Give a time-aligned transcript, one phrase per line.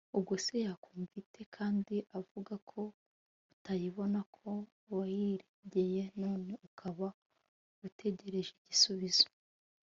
[0.17, 2.81] ubwo se yakumva ite, kandi uvuga ko
[3.53, 4.49] utayibona, ko
[4.95, 7.07] wayiregeye, none ukaba
[7.87, 9.25] utegereje igisubizo